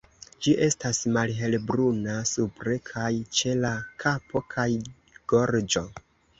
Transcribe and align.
Ĝi 0.45 0.53
estas 0.67 1.01
malhelbruna 1.17 2.15
supre 2.31 2.75
kaj 2.93 3.13
ĉe 3.41 3.55
la 3.61 3.75
kapo 4.07 4.45
kaj 4.57 4.69
gorĝo. 5.35 5.89